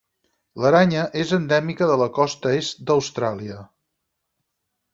L'aranya 0.63 1.03
és 1.23 1.33
endèmica 1.37 1.89
de 1.91 1.99
la 2.03 2.07
costa 2.17 2.55
est 2.63 2.81
d'Austràlia. 2.89 3.61